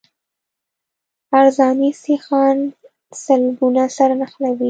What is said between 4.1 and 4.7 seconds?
نښلوي